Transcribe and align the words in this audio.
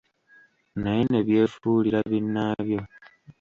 Naye 0.81 1.03
ne 1.07 1.19
byefuulira 1.27 1.99
binnaabyo. 2.11 2.79